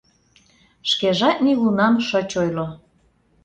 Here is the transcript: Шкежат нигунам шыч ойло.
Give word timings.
Шкежат 0.89 1.37
нигунам 1.45 1.95
шыч 2.07 2.31
ойло. 2.41 2.67